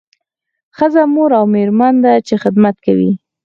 ښځه 0.77 1.03
مور 1.13 1.31
او 1.39 1.45
میرمن 1.53 1.93
ده 2.05 2.13
چې 2.27 2.33
خدمت 2.43 2.75
کوي 2.85 3.11